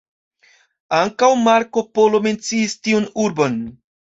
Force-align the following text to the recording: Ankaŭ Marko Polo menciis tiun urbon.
Ankaŭ 0.99 1.29
Marko 1.43 1.85
Polo 1.99 2.23
menciis 2.29 2.77
tiun 2.89 3.07
urbon. 3.27 3.63